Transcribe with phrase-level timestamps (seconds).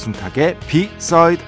[0.00, 1.42] 배순탁의 비사이드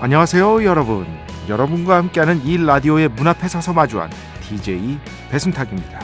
[0.00, 1.06] 안녕하세요 여러분.
[1.48, 4.10] 여러분과 함께하는 이 라디오의 문 앞에 서서 마주한
[4.42, 4.98] DJ
[5.30, 6.00] 배순탁입니다.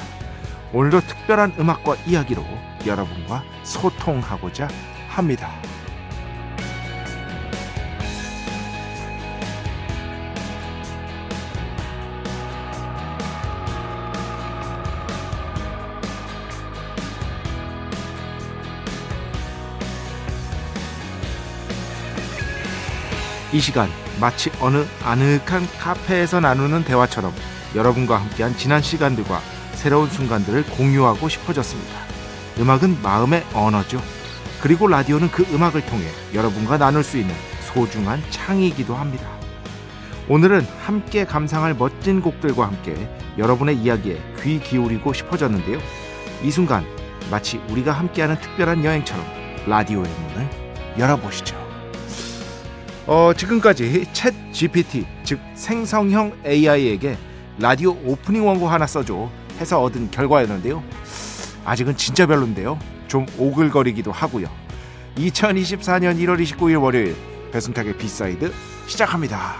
[0.73, 2.43] 오늘도 특별한 음악과 이야기로
[2.87, 4.69] 여러분과 소통하고자
[5.09, 5.51] 합니다
[23.55, 23.89] 이 시간
[24.21, 27.33] 마치 어느 아늑한 카페에서 나누는 대화처럼
[27.77, 29.41] 여러분과 함께한 지난 시간들과
[29.75, 31.93] 새로운 순간들을 공유하고 싶어졌습니다.
[32.59, 34.03] 음악은 마음의 언어죠.
[34.61, 37.33] 그리고 라디오는 그 음악을 통해 여러분과 나눌 수 있는
[37.73, 39.25] 소중한 창이기도 합니다.
[40.29, 45.79] 오늘은 함께 감상할 멋진 곡들과 함께 여러분의 이야기에 귀 기울이고 싶어졌는데요.
[46.43, 46.85] 이 순간
[47.31, 49.25] 마치 우리가 함께하는 특별한 여행처럼
[49.69, 50.51] 라디오의 문을
[50.99, 51.64] 열어보시죠.
[53.07, 57.19] 어, 지금까지 ChatGPT 즉 생성형 AI에게
[57.59, 60.83] 라디오 오프닝 원고 하나 써줘 해서 얻은 결과였는데요.
[61.65, 62.79] 아직은 진짜 별론데요.
[63.07, 64.47] 좀 오글거리기도 하고요.
[65.17, 67.15] 2024년 1월 29일 월요일
[67.53, 68.53] 배순탁의 B side
[68.87, 69.55] 시작합니다.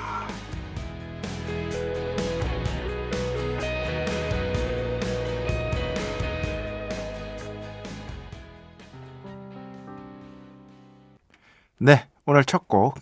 [11.79, 12.95] 네, 오늘 첫 곡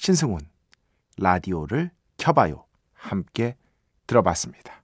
[0.00, 0.40] 신승훈
[1.18, 3.54] 라디오를 켜봐요 함께
[4.06, 4.82] 들어봤습니다.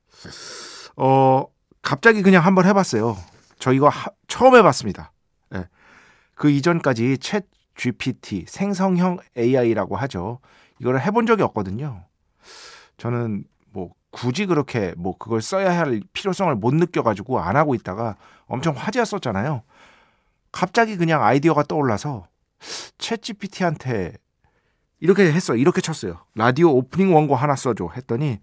[0.96, 1.46] 어
[1.80, 3.16] 갑자기 그냥 한번 해봤어요.
[3.58, 5.12] 저 이거 하, 처음 해봤습니다.
[5.50, 5.64] 네.
[6.34, 7.44] 그 이전까지 챗
[7.76, 10.40] GPT 생성형 AI라고 하죠.
[10.80, 12.04] 이거를 해본 적이 없거든요.
[12.98, 18.74] 저는 뭐 굳이 그렇게 뭐 그걸 써야 할 필요성을 못 느껴가지고 안 하고 있다가 엄청
[18.76, 19.62] 화제였었잖아요.
[20.52, 22.28] 갑자기 그냥 아이디어가 떠올라서
[22.98, 24.18] 챗 GPT한테
[25.00, 25.56] 이렇게 했어.
[25.56, 26.24] 이렇게 쳤어요.
[26.34, 27.90] 라디오 오프닝 원고 하나 써줘.
[27.96, 28.40] 했더니,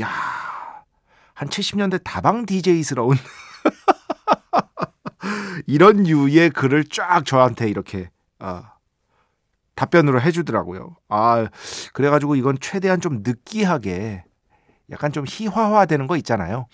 [0.00, 0.08] 야,
[1.34, 3.16] 한 70년대 다방 DJ스러운
[5.66, 8.74] 이런 류의 글을 쫙 저한테 이렇게 아,
[9.74, 10.96] 답변으로 해주더라고요.
[11.08, 11.48] 아,
[11.92, 14.24] 그래가지고 이건 최대한 좀 느끼하게
[14.90, 16.66] 약간 좀 희화화되는 거 있잖아요.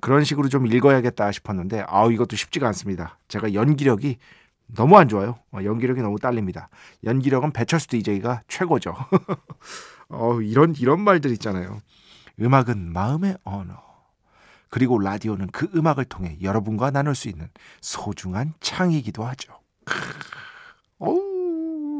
[0.00, 3.18] 그런 식으로 좀 읽어야겠다 싶었는데, 아우, 이것도 쉽지가 않습니다.
[3.28, 4.18] 제가 연기력이
[4.66, 5.38] 너무 안 좋아요.
[5.52, 6.68] 어, 연기력이 너무 딸립니다.
[7.04, 8.94] 연기력은 배철수 DJ가 최고죠.
[10.08, 11.80] 어, 이런 이런 말들 있잖아요.
[12.40, 13.82] 음악은 마음의 언어.
[14.68, 17.48] 그리고 라디오는 그 음악을 통해 여러분과 나눌 수 있는
[17.80, 19.60] 소중한 창이기도 하죠.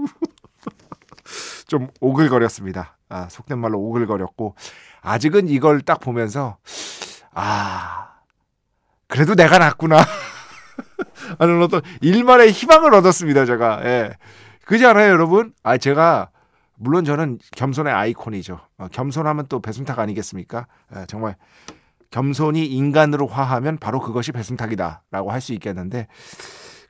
[1.66, 2.96] 좀 오글거렸습니다.
[3.08, 4.54] 아, 속된 말로 오글거렸고
[5.02, 6.58] 아직은 이걸 딱 보면서
[7.32, 8.08] 아
[9.08, 9.98] 그래도 내가 낫구나.
[11.38, 13.44] 하는 어떤 일말의 희망을 얻었습니다.
[13.44, 13.80] 제가.
[13.84, 14.12] 예.
[14.66, 15.52] 그지 않아요, 여러분?
[15.62, 16.30] 아, 제가
[16.76, 18.60] 물론 저는 겸손의 아이콘이죠.
[18.78, 20.66] 어, 겸손하면 또 배순탁 아니겠습니까?
[20.96, 21.36] 예, 정말
[22.10, 26.06] 겸손이 인간으로 화하면 바로 그것이 배순탁이다라고 할 수 있겠는데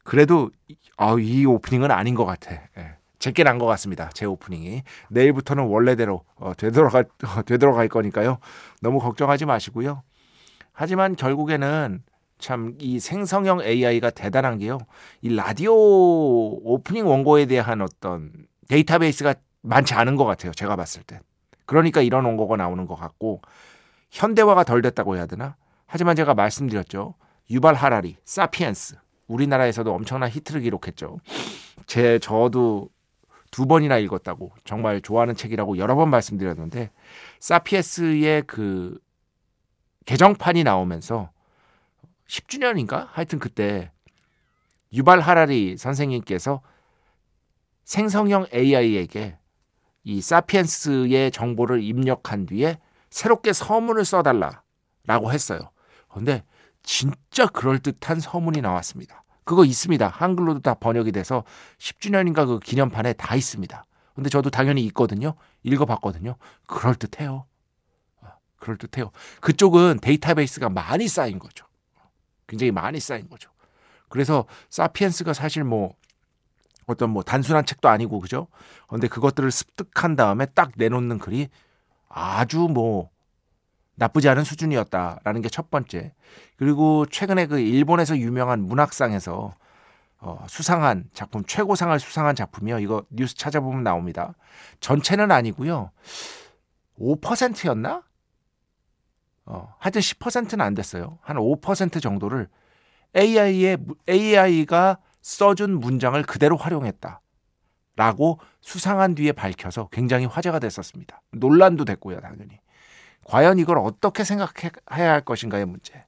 [0.05, 0.51] 그래도
[0.97, 2.53] 아, 이 오프닝은 아닌 것 같아.
[2.79, 2.97] 예.
[3.19, 4.11] 제게 난 것 같습니다.
[4.13, 8.39] 제 오프닝이 내일부터는 원래대로 어, 되돌아갈 어, 되돌아갈 거니까요.
[8.83, 10.03] 너무 걱정하지 마시고요.
[10.73, 12.03] 하지만 결국에는
[12.45, 14.79] 참 이 생성형 AI가 대단한 게요.
[15.23, 18.33] 이 라디오 오프닝 원고에 대한 어떤
[18.69, 20.53] 데이터베이스가 많지 않은 것 같아요.
[20.53, 21.21] 제가 봤을 때.
[21.65, 23.41] 그러니까 이런 원고가 나오는 것 같고
[24.11, 25.57] 현대화가 덜 됐다고 해야 되나?
[25.87, 27.15] 하지만 제가 말씀드렸죠.
[27.51, 28.97] 유발 하라리, 사피엔스.
[29.27, 31.21] 우리나라에서도 엄청난 히트를 기록했죠.
[31.87, 32.91] 제 저도
[33.51, 36.91] 두 번이나 읽었다고 정말 좋아하는 책이라고 여러 번 말씀드렸는데
[37.41, 38.99] 사피엔스의 그
[40.05, 41.31] 개정판이 나오면서
[42.29, 43.09] 10주년인가?
[43.11, 43.91] 하여튼 그때
[44.93, 46.63] 유발 하라리 선생님께서
[47.85, 49.39] 생성형 AI에게
[50.05, 52.79] 이 사피엔스의 정보를 입력한 뒤에
[53.11, 55.71] 새롭게 서문을 써달라라고 했어요.
[56.09, 56.45] 근데
[56.83, 59.25] 진짜 그럴듯한 서문이 나왔습니다.
[59.45, 60.09] 그거 있습니다.
[60.09, 61.45] 한글로도 다 번역이 돼서
[61.79, 63.85] 10주년인가 그 기념판에 다 있습니다.
[64.15, 65.35] 근데 저도 당연히 있거든요.
[65.65, 66.37] 읽어봤거든요.
[66.67, 67.47] 그럴듯해요.
[68.23, 69.11] 아, 그럴듯해요.
[69.41, 71.67] 그쪽은 데이터베이스가 많이 쌓인 거죠.
[72.47, 73.51] 굉장히 많이 쌓인 거죠.
[74.09, 75.95] 그래서 사피엔스가 사실 뭐
[76.87, 78.47] 어떤 뭐 단순한 책도 아니고 그죠?
[78.89, 81.49] 근데 그것들을 습득한 다음에 딱 내놓는 글이
[82.09, 83.11] 아주 뭐
[83.97, 86.13] 나쁘지 않은 수준이었다라는 게 첫 번째.
[86.57, 89.55] 그리고 최근에 그 일본에서 유명한 문학상에서
[90.19, 92.79] 어, 수상한 작품 최고상을 수상한 작품이요.
[92.79, 94.35] 이거 뉴스 찾아보면 나옵니다.
[94.81, 95.91] 전체는 아니고요.
[96.99, 98.03] 5%였나?
[99.47, 101.19] 어, 하여튼 10%는 안 됐어요.
[101.23, 102.49] 한 5% 정도를
[103.17, 107.21] AI의 AI가 써준 문장을 그대로 활용했다.
[107.97, 111.23] 라고 수상한 뒤에 밝혀서 굉장히 화제가 됐었습니다.
[111.31, 112.59] 논란도 됐고요, 당연히.
[113.25, 114.73] 과연 이걸 어떻게 생각해야
[115.13, 116.05] 할 것인가의 문제.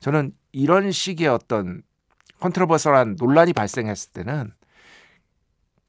[0.00, 1.82] 저는 이런 식의 어떤
[2.40, 4.52] 컨트로버설한 논란이 발생했을 때는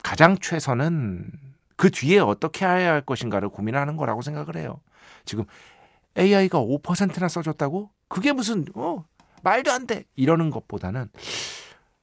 [0.03, 1.31] 가장 최선은
[1.75, 4.79] 그 뒤에 어떻게 해야 할 것인가를 고민하는 거라고 생각을 해요.
[5.25, 5.45] 지금
[6.17, 7.89] AI가 5%나 써줬다고?
[8.07, 9.05] 그게 무슨 어
[9.43, 10.05] 말도 안 돼.
[10.15, 11.09] 이러는 것보다는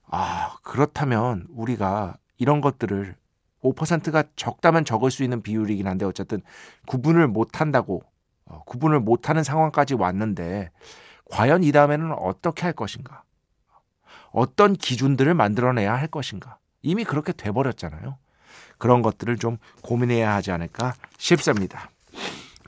[0.07, 3.17] 아, 그렇다면 우리가 이런 것들을
[3.63, 6.43] 5%가 적다면 적을 수 있는 비율이긴 한데 어쨌든
[6.87, 8.03] 구분을 못 한다고
[8.45, 10.71] 어, 구분을 못 하는 상황까지 왔는데
[11.31, 13.23] 과연 이 다음에는 어떻게 할 것인가?
[14.33, 16.59] 어떤 기준들을 만들어내야 할 것인가?
[16.83, 18.19] 이미 그렇게 돼버렸잖아요.
[18.79, 21.92] 그런 것들을 좀 고민해야 하지 않을까 싶습니다.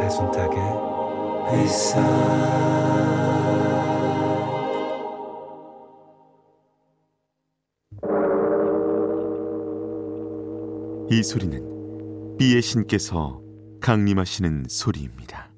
[0.00, 0.58] 배순탁의
[1.50, 2.00] 회사
[11.10, 13.42] 이 소리는 비의 신께서
[13.82, 15.52] 강림하시는 소리입니다.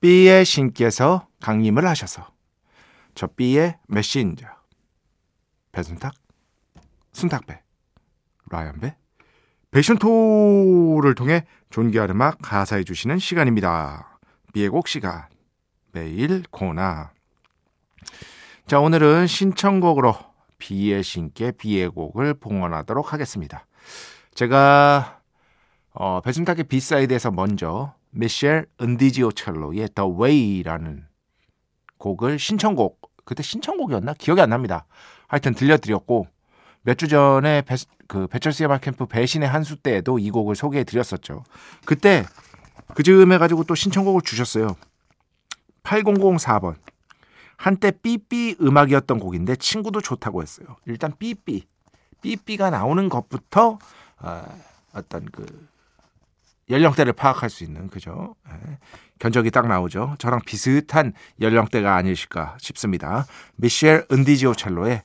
[0.00, 2.32] B의 신께서 강림을 하셔서
[3.14, 4.46] 저 B의 메신저
[5.72, 6.12] 배순탁,
[7.12, 7.60] 순탁배,
[8.50, 8.96] 라이언배,
[9.70, 14.18] 배션토를 통해 존귀한 음악 가사해 주시는 시간입니다.
[14.52, 15.24] B의 곡 시간
[15.92, 17.12] 매일 코너
[18.66, 20.14] 자 오늘은 신청곡으로
[20.58, 23.66] B의 신께 B의 곡을 봉헌하도록 하겠습니다.
[24.34, 25.20] 제가
[25.94, 31.06] 어, 배순탁의 B side에서 먼저 미셸 은디지오 첼로의 The Way라는
[31.98, 34.86] 곡을 신청곡 그때 신청곡이었나 기억이 안 납니다.
[35.28, 36.26] 하여튼 들려드렸고
[36.82, 37.76] 몇 주 전에 배,
[38.08, 41.44] 그 배철수의 음악캠프 배신의 한수 때에도 이 곡을 소개해 드렸었죠.
[41.84, 42.24] 그때
[42.94, 44.76] 그 즈음에 가지고 또 신청곡을 주셨어요.
[45.84, 46.74] 8004번
[47.56, 50.66] 한때 삐삐 음악이었던 곡인데 친구도 좋다고 했어요.
[50.86, 51.64] 일단 삐삐
[52.20, 53.78] 삐삐가 나오는 것부터
[54.20, 54.44] 어,
[54.92, 55.46] 어떤 그
[56.72, 58.34] 연령대를 파악할 수 있는 그죠?
[58.48, 58.78] 네.
[59.18, 60.16] 견적이 딱 나오죠.
[60.18, 63.26] 저랑 비슷한 연령대가 아니실까 싶습니다.
[63.56, 65.02] 미셸 은디지오 첼로의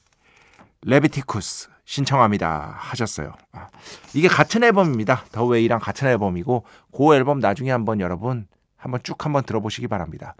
[0.81, 3.33] 레비티쿠스 신청합니다 하셨어요.
[3.51, 3.67] 아,
[4.15, 5.25] 이게 같은 앨범입니다.
[5.31, 10.35] The Way랑 같은 앨범이고 그 앨범 나중에 한번 여러분 한번 쭉 한번 들어보시기 바랍니다.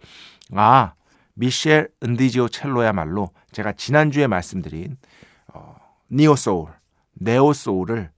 [0.56, 0.94] 아
[1.36, 4.98] 미셸 은디지오 첼로야말로 제가 지난주에 말씀드린
[5.54, 5.76] 어,
[6.12, 6.70] neo soul,
[7.14, 8.12] neo soul을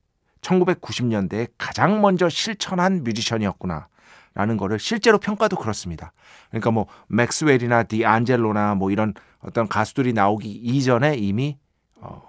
[0.49, 3.87] 1990년대에 가장 먼저 실천한 뮤지션이었구나.
[4.35, 6.13] 라는 거를 실제로 평가도 그렇습니다.
[6.49, 11.57] 그러니까 뭐 맥스웰이나 디안젤로나 뭐 이런 어떤 가수들이 나오기 이전에 이미
[11.99, 12.21] 어,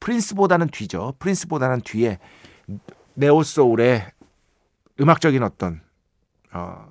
[0.00, 1.14] 프린스보다는 뒤죠.
[1.18, 2.18] 프린스보다는 뒤에
[3.14, 4.06] neo soul의
[5.00, 5.82] 음악적인 어떤
[6.52, 6.86] 어,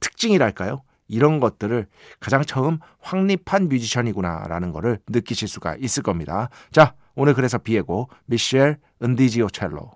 [0.00, 0.82] 특징이랄까요?
[1.06, 1.86] 이런 것들을
[2.18, 6.48] 가장 처음 확립한 뮤지션이구나라는 것을 느끼실 수가 있을 겁니다.
[6.72, 9.90] 자, 오늘 그래서 B의 곡 미셸 은디지오 첼로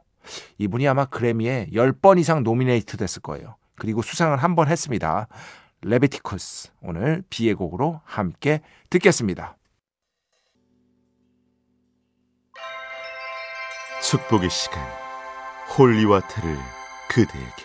[0.58, 3.56] 이분이 아마 그래미에 10번 이상 nominate 됐을 거예요.
[3.76, 5.28] 그리고 수상을 한 번 했습니다.
[5.82, 8.60] Leviticus 오늘 B의 곡으로 함께
[8.90, 9.56] 듣겠습니다.
[14.02, 14.80] 축복의 시간
[15.76, 16.56] holy water를
[17.08, 17.64] 그대에게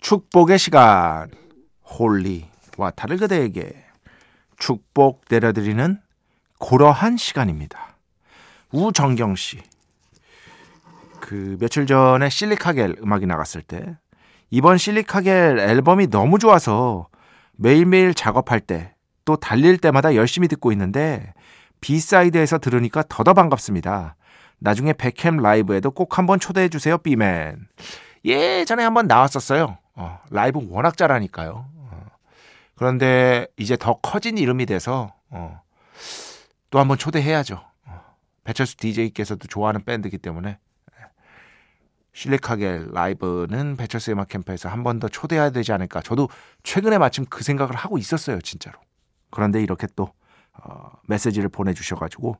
[0.00, 1.30] 축복의 시간
[1.84, 3.84] holy water를 그대에게
[4.58, 6.00] 축복 내려드리는
[6.58, 7.96] 고러한 시간입니다.
[8.72, 9.62] 우정경 씨.
[11.20, 13.96] 그 며칠 전에 실리카겔 음악이 나갔을 때
[14.50, 17.08] 이번 실리카겔 앨범이 너무 좋아서
[17.56, 18.94] 매일매일 작업할 때
[19.28, 21.34] 또 달릴 때마다 열심히 듣고 있는데
[21.82, 24.16] B side에서 들으니까 더더 반갑습니다.
[24.58, 27.68] 나중에 배캠 라이브에도 꼭 한번 초대해 주세요, 비맨.
[28.24, 29.76] 예전에 한번 나왔었어요.
[29.96, 31.66] 어, 라이브 워낙 잘하니까요.
[32.78, 32.80] 어.
[32.80, 35.60] 그런데 이제 더 커진 이름이 돼서 어,
[36.70, 37.60] 또 한번 초대해야죠.
[37.86, 38.00] 어,
[38.44, 40.58] 배철수 DJ께서도 좋아하는 밴드이기 때문에
[42.12, 46.00] 실리카겔 라이브는 배철수 음악 캠프에서 한 번 더 초대해야 되지 않을까.
[46.02, 46.28] 저도
[46.64, 48.78] 최근에 마침 그 생각을 하고 있었어요, 진짜로.
[49.30, 50.12] 그런데 이렇게 또
[50.54, 52.36] 어, 메시지를 보내주셔가지고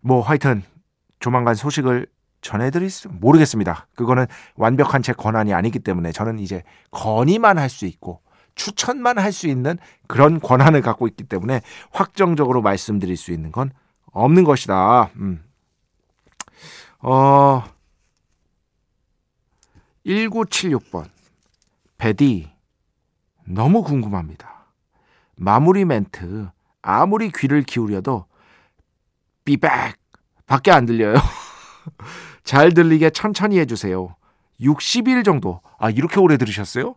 [0.00, 0.62] 뭐 하여튼
[1.20, 2.06] 조만간 소식을
[2.40, 3.88] 전해드릴 수 모르겠습니다.
[3.94, 8.22] 그거는 완벽한 제 권한이 아니기 때문에 저는 이제 건의만 할 수 있고
[8.56, 11.60] 추천만 할 수 있는 그런 권한을 갖고 있기 때문에
[11.92, 13.70] 확정적으로 말씀드릴 수 있는 건
[14.12, 15.10] 없는 것이다.
[15.16, 15.44] 음.
[17.00, 17.62] 어,
[20.06, 21.08] 1976번.
[21.98, 22.50] 베디,
[23.44, 24.66] 너무 궁금합니다.
[25.36, 26.50] 마무리 멘트,
[26.82, 28.26] 아무리 귀를 기울여도
[29.44, 29.70] 삐백
[30.46, 31.14] 밖에 안 들려요.
[32.44, 34.14] 잘 들리게 천천히 해주세요.
[34.60, 35.60] 60일 정도.
[35.78, 36.94] 아, 이렇게 오래 들으셨어요?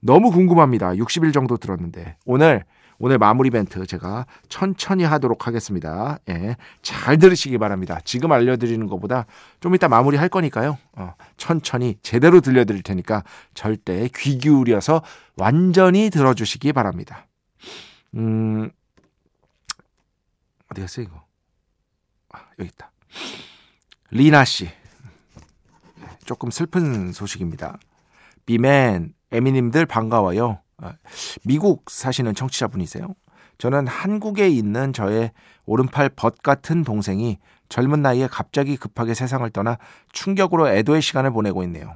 [0.00, 0.90] 너무 궁금합니다.
[0.92, 2.16] 60일 정도 들었는데.
[2.24, 2.64] 오늘,
[2.98, 6.18] 오늘 마무리 멘트 제가 천천히 하도록 하겠습니다.
[6.28, 6.56] 예.
[6.82, 7.98] 잘 들으시기 바랍니다.
[8.04, 9.26] 지금 알려드리는 것보다
[9.60, 10.78] 좀 이따 마무리 할 거니까요.
[10.92, 15.02] 어, 천천히 제대로 들려드릴 테니까 절대 귀 기울여서
[15.36, 17.26] 완전히 들어주시기 바랍니다.
[18.14, 18.70] 음,
[20.70, 21.24] 어디 갔어, 이거?
[22.32, 22.90] 아, 여기 있다.
[24.10, 24.68] 리나 씨.
[26.24, 27.78] 조금 슬픈 소식입니다.
[28.50, 30.58] 비맨, 에미님들 반가워요.
[30.78, 30.94] 아,
[31.44, 33.14] 미국 사시는 청취자분이세요.
[33.58, 35.30] 저는 한국에 있는 저의
[35.66, 37.38] 오른팔 벗 같은 동생이
[37.68, 39.78] 젊은 나이에 갑자기 급하게 세상을 떠나
[40.12, 41.94] 충격으로 애도의 시간을 보내고 있네요.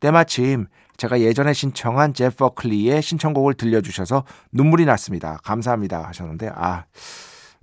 [0.00, 0.66] 때마침
[0.96, 5.38] 제가 예전에 신청한 제프 버클리의 신청곡을 들려주셔서 눈물이 났습니다.
[5.44, 6.84] 감사합니다 하셨는데 아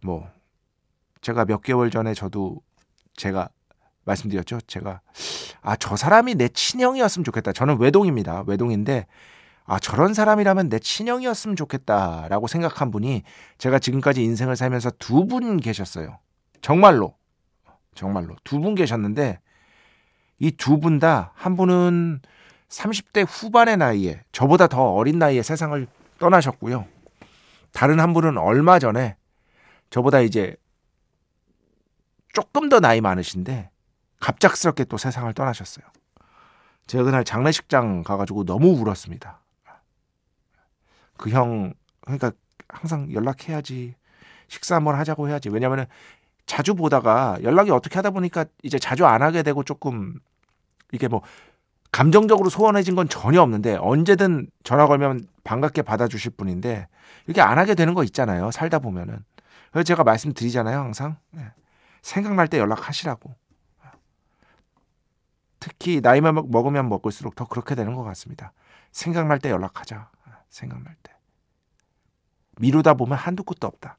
[0.03, 0.30] 뭐
[1.22, 2.62] 제가 몇 개월 전에 저도
[3.15, 3.50] 제가
[4.05, 4.62] 말씀드렸죠.
[4.67, 5.01] 제가
[5.62, 7.53] 아 저 사람이 내 친형이었으면 좋겠다.
[7.53, 8.43] 저는 외동입니다.
[8.48, 9.05] 외동인데
[9.65, 13.24] 아 저런 사람이라면 내 친형이었으면 좋겠다라고 생각한 분이
[13.57, 16.19] 제가 지금까지 인생을 살면서 두 분 계셨어요.
[16.62, 17.15] 정말로
[17.95, 19.39] 정말로 두 분 계셨는데
[20.39, 22.19] 이 두 분 다 한 분은
[22.67, 25.88] 30대 후반의 나이에 저보다 더 어린 나이에 세상을
[26.19, 26.86] 떠나셨고요.
[27.72, 29.15] 다른 한 분은 얼마 전에
[29.89, 30.55] 저보다 이제
[32.33, 33.69] 조금 더 나이 많으신데
[34.24, 35.86] 갑작스럽게 또 세상을 떠나셨어요.
[36.88, 39.42] 제가 그날 장례식장 가가지고 너무 울었습니다.
[41.18, 42.32] 그 형, 그러니까
[42.70, 43.96] 항상 연락해야지.
[44.48, 45.50] 식사 한번 하자고 해야지.
[45.50, 45.86] 왜냐면은
[46.46, 50.20] 자주 보다가 연락이 어떻게 하다 보니까 이제 자주 안 하게 되고 조금
[50.94, 51.22] 이게 뭐
[51.92, 56.88] 감정적으로 소원해진 건 전혀 없는데 언제든 전화 걸면 반갑게 받아주실 분인데
[57.27, 58.51] 이렇게 안 하게 되는 거 있잖아요.
[58.51, 59.20] 살다 보면은.
[59.72, 60.77] 그래서 제가 말씀드리잖아요.
[60.77, 61.18] 항상.
[61.32, 61.51] 네.
[62.01, 63.36] 생각날 때 연락하시라고.
[65.63, 68.51] 특히 나이만 먹으면 먹을수록 더 그렇게 되는 것 같습니다.
[68.91, 70.10] 생각날 때 연락하자.
[70.50, 71.13] 생각날 때.
[72.60, 73.98] 미루다 보면 한두 끝도 없다.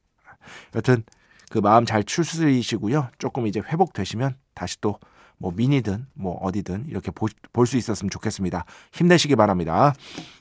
[0.74, 1.04] 여튼
[1.48, 3.08] 그 마음 잘 추스리시고요.
[3.16, 4.98] 조금 이제 회복되시면 다시 또
[5.38, 8.64] 뭐 미니든 뭐 어디든 이렇게 볼 수 있었으면 좋겠습니다.
[8.92, 9.94] 힘내시기 바랍니다.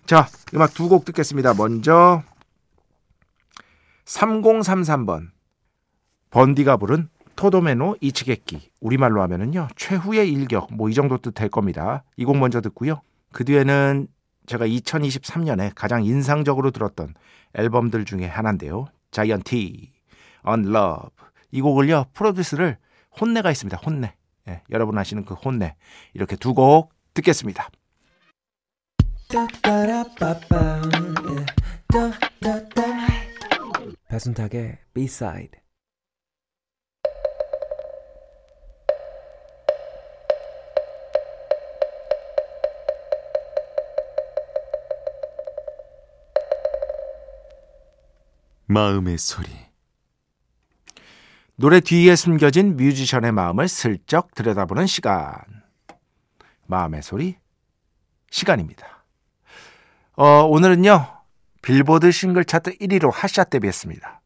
[0.05, 1.53] 자, 음악 두 곡 듣겠습니다.
[1.55, 2.21] 먼저
[4.05, 5.31] 3033번
[6.29, 7.09] 번디가 부른
[7.43, 12.05] 토도메노 이치게끼 우리말로 하면은요 최후의 일격 뭐 이 정도 뜻 될 겁니다.
[12.15, 13.01] 이 곡 먼저 듣고요.
[13.33, 14.07] 그 뒤에는
[14.45, 17.13] 제가 2023년에 가장 인상적으로 들었던
[17.53, 18.85] 앨범들 중에 하나인데요.
[19.11, 19.91] 자이언티,
[20.45, 21.09] On Love
[21.51, 22.77] 이 곡을요 프로듀스를
[23.19, 23.77] 혼내가 있습니다.
[23.77, 24.13] 혼내.
[24.47, 25.75] 예, 여러분 아시는 그 혼내
[26.13, 27.67] 이렇게 두 곡 듣겠습니다.
[34.07, 35.62] 배순탁의 B-side
[48.73, 49.49] 마음의 소리.
[51.55, 55.35] 노래 뒤에 숨겨진 뮤지션의 마음을 슬쩍 들여다보는 시간.
[56.65, 57.37] 마음의 소리
[58.31, 59.05] 시간입니다.
[60.15, 61.07] 어, 오늘은요.
[61.61, 64.21] 빌보드 싱글 차트 1위로 핫샷 데뷔했습니다.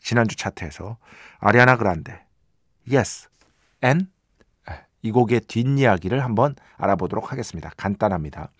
[0.00, 0.98] 지난주 차트에서
[1.38, 2.22] 아리아나 그란데
[2.92, 3.30] Yes
[3.82, 4.10] and
[5.00, 7.70] 이 곡의 뒷이야기를 한번 알아보도록 하겠습니다.
[7.78, 8.52] 간단합니다.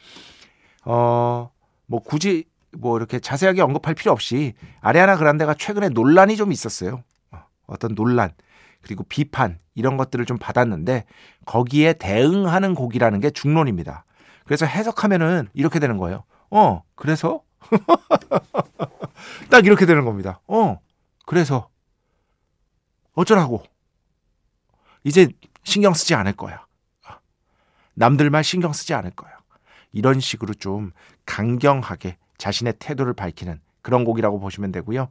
[0.87, 1.50] 어,
[1.84, 7.02] 뭐 굳이 뭐 이렇게 자세하게 언급할 필요 없이 아리아나 그란데가 최근에 논란이 좀 있었어요.
[7.30, 8.32] 어, 어떤 논란
[8.80, 11.04] 그리고 비판 이런 것들을 좀 받았는데
[11.46, 14.04] 거기에 대응하는 곡이라는 게 중론입니다.
[14.44, 16.24] 그래서 해석하면은 이렇게 되는 거예요.
[16.50, 17.42] 어, 그래서
[19.50, 20.40] 딱 이렇게 되는 겁니다.
[20.46, 20.80] 어,
[21.26, 21.68] 그래서
[23.14, 23.62] 어쩌라고
[25.04, 25.28] 이제
[25.62, 26.66] 신경 쓰지 않을 거야.
[27.94, 29.30] 남들 말 신경 쓰지 않을 거야.
[29.92, 30.92] 이런 식으로 좀
[31.26, 35.09] 강경하게 자신의 태도를 밝히는 그런 곡이라고 보시면 되고요.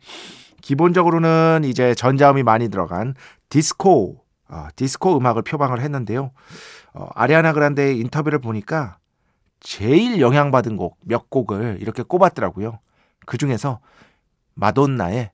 [0.61, 3.15] 기본적으로는 이제 전자음이 많이 들어간
[3.47, 6.31] 디스코, 어, 디스코 음악을 표방을 했는데요.
[6.93, 8.97] 어, 아리아나 그란데의 인터뷰를 보니까
[9.61, 12.79] 제일 영향받은 곡 몇 곡을 이렇게 꼽았더라고요.
[13.25, 13.79] 그 중에서
[14.55, 15.31] 마돈나의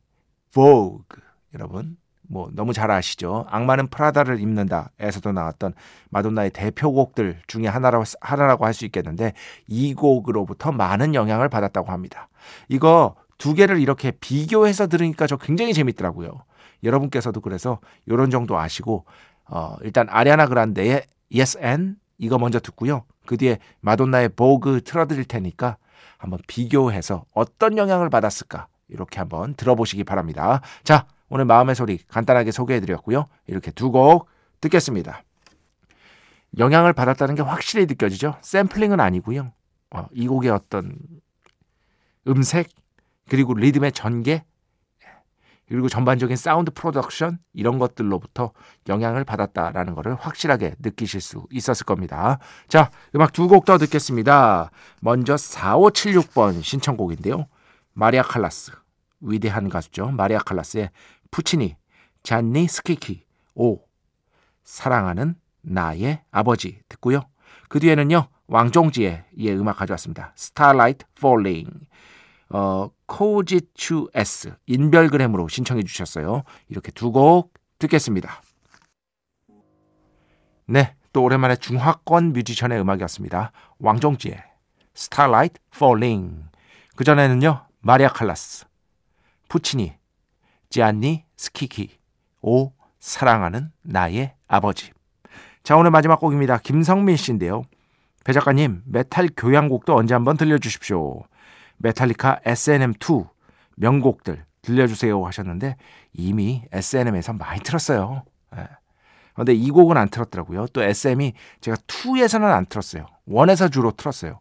[0.52, 1.24] Vogue
[1.54, 3.46] 여러분 뭐 너무 잘 아시죠?
[3.50, 5.74] 악마는 프라다를 입는다에서도 나왔던
[6.10, 9.34] 마돈나의 대표곡들 중에 하나라고, 하나라고 할 수 있겠는데
[9.68, 12.28] 이 곡으로부터 많은 영향을 받았다고 합니다.
[12.68, 16.44] 이거 두 개를 이렇게 비교해서 들으니까 저 굉장히 재밌더라고요.
[16.84, 19.06] 여러분께서도 그래서 이런 정도 아시고
[19.48, 23.04] 어, 일단 아리아나 그란데의 Yes and 이거 먼저 듣고요.
[23.26, 25.78] 그 뒤에 마돈나의 보그 틀어드릴 테니까
[26.18, 30.62] 한번 비교해서 어떤 영향을 받았을까 이렇게 한번 들어보시기 바랍니다.
[30.84, 33.28] 자, 오늘 마음의 소리 간단하게 소개해드렸고요.
[33.48, 34.28] 이렇게 두 곡
[34.62, 35.24] 듣겠습니다.
[36.58, 38.38] 영향을 받았다는 게 확실히 느껴지죠.
[38.42, 39.52] 샘플링은 아니고요.
[39.92, 40.96] 어, 이 곡의 어떤
[42.28, 42.70] 음색
[43.30, 44.44] 그리고 리듬의 전개
[45.68, 48.52] 그리고 전반적인 sound production 이런 것들로부터
[48.88, 52.38] 영향을 받았다라는 것을 확실하게 느끼실 수 있었을 겁니다.
[52.68, 54.70] 자, 음악 두 곡 더 듣겠습니다.
[55.02, 57.48] 먼저 4576번 신청곡인데요.
[57.94, 58.74] 마리아 칼라스
[59.22, 60.12] 위대한 가수죠.
[60.12, 60.92] 마리아 칼라스의
[61.36, 61.76] 푸치니
[62.24, 63.82] 잔니 스키키 오
[64.64, 67.24] 사랑하는 나의 아버지 듣고요.
[67.68, 68.30] 그 뒤에는요.
[68.48, 70.34] 왕종지의 예, 음악 가져왔습니다.
[70.38, 71.88] Starlight Falling
[72.52, 76.44] 어, 코지추 S 인별그램으로 신청해 주셨어요.
[76.70, 78.42] 이렇게 두 곡 듣겠습니다.
[80.68, 83.52] 네, 또 오랜만에 중화권 뮤지션의 음악이었습니다.
[83.80, 84.42] 왕종지의
[84.96, 86.46] Starlight Falling
[86.96, 87.68] 그 전에는요.
[87.82, 88.66] 마리아 칼라스
[89.50, 89.98] 푸치니
[90.70, 91.98] 지안니 스키키
[92.42, 94.92] 오 사랑하는 나의 아버지
[95.64, 96.60] 자 오늘 마지막 곡입니다.
[96.60, 97.64] 김성민 씨인데요.
[98.24, 101.24] 배 작가님 메탈 교향곡도 언제 한번 들려주십시오.
[101.78, 103.28] 메탈리카 S&M2
[103.76, 105.78] 명곡들 들려주세요 하셨는데
[106.14, 108.24] 이미 S&M에서 많이 틀었어요.
[108.58, 108.68] 예.
[109.34, 110.68] 그런데 이 곡은 안 틀었더라고요.
[110.68, 113.06] 또 S&M이 제가 2에서는 안 틀었어요.
[113.28, 114.40] 1에서 주로 틀었어요.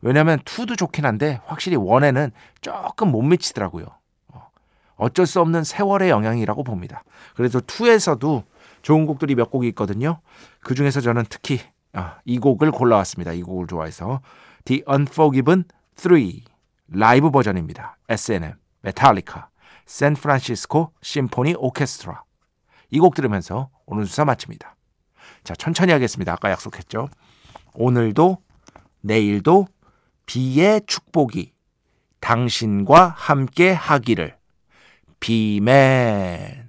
[0.00, 2.30] 왜냐하면 2도 좋긴 한데 확실히 1에는
[2.60, 3.86] 조금 못 미치더라고요.
[4.96, 7.04] 어, 어쩔 수 없는 세월의 영향이라고 봅니다.
[7.34, 8.44] 그래서 2에서도
[8.82, 10.20] 좋은 곡들이 몇 곡이 있거든요.
[10.60, 11.60] 그 중에서 저는 특히
[11.92, 13.32] 아, 이 곡을 골라왔습니다.
[13.32, 14.20] 이 곡을 좋아해서
[14.64, 15.64] The Unforgiven
[15.96, 16.12] 3
[16.88, 17.96] 라이브 버전입니다.
[18.08, 19.48] SNM, 메탈리카,
[19.86, 22.22] 샌프란시스코 심포니 오케스트라.
[22.90, 24.76] 이 곡 들으면서 오늘 수사 마칩니다.
[25.42, 26.32] 자, 천천히 하겠습니다.
[26.32, 27.08] 아까 약속했죠.
[27.74, 28.38] 오늘도
[29.00, 29.66] 내일도
[30.26, 31.52] 비의 축복이
[32.20, 34.36] 당신과 함께 하기를.
[35.20, 36.65] 비맨.